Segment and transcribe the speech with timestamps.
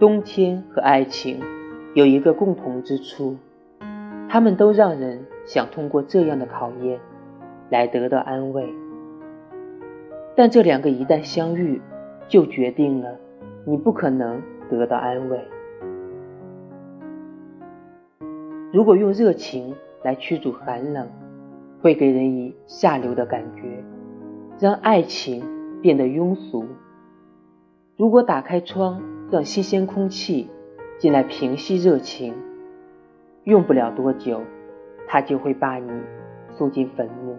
[0.00, 1.40] 冬天和爱情
[1.94, 3.36] 有一个共同之处，
[4.28, 6.98] 他们都让人想通过这样的考验
[7.70, 8.68] 来得到安慰。
[10.34, 11.80] 但这两个一旦相遇，
[12.26, 13.16] 就决定了
[13.64, 15.40] 你不可能得到安慰。
[18.72, 21.08] 如果用热情来驱逐寒冷，
[21.80, 23.84] 会给人以下流的感觉，
[24.58, 25.44] 让爱情
[25.80, 26.64] 变得庸俗。
[27.96, 29.00] 如果打开窗，
[29.34, 30.48] 让新鲜空气
[30.96, 32.32] 进来平息热情，
[33.42, 34.40] 用不了多久，
[35.08, 35.90] 它就会把你
[36.52, 37.36] 送进坟墓。